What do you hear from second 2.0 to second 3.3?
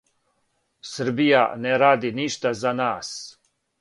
ништа за нас.